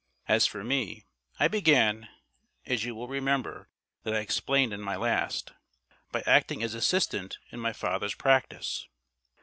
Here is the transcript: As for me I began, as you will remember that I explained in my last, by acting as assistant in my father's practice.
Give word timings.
As 0.27 0.47
for 0.47 0.63
me 0.63 1.05
I 1.39 1.47
began, 1.47 2.09
as 2.65 2.83
you 2.83 2.95
will 2.95 3.07
remember 3.07 3.69
that 4.01 4.15
I 4.15 4.19
explained 4.19 4.73
in 4.73 4.81
my 4.81 4.95
last, 4.95 5.51
by 6.11 6.23
acting 6.25 6.63
as 6.63 6.73
assistant 6.73 7.37
in 7.51 7.59
my 7.59 7.71
father's 7.71 8.15
practice. 8.15 8.87